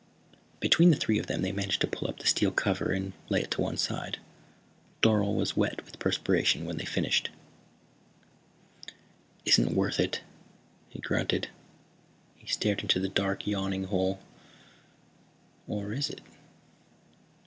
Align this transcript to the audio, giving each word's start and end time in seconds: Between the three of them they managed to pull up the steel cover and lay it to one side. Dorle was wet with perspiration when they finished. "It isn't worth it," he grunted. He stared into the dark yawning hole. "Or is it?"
Between 0.59 0.89
the 0.89 0.95
three 0.97 1.19
of 1.19 1.27
them 1.27 1.43
they 1.43 1.51
managed 1.51 1.79
to 1.81 1.87
pull 1.87 2.07
up 2.07 2.17
the 2.17 2.25
steel 2.25 2.49
cover 2.49 2.91
and 2.91 3.13
lay 3.29 3.43
it 3.43 3.51
to 3.51 3.61
one 3.61 3.77
side. 3.77 4.17
Dorle 5.03 5.35
was 5.35 5.55
wet 5.55 5.85
with 5.85 5.99
perspiration 5.99 6.65
when 6.65 6.77
they 6.77 6.85
finished. 6.85 7.29
"It 9.45 9.59
isn't 9.59 9.75
worth 9.75 9.99
it," 9.99 10.21
he 10.89 10.97
grunted. 10.97 11.49
He 12.35 12.47
stared 12.47 12.79
into 12.81 12.99
the 12.99 13.09
dark 13.09 13.45
yawning 13.45 13.83
hole. 13.83 14.19
"Or 15.67 15.93
is 15.93 16.09
it?" 16.09 16.21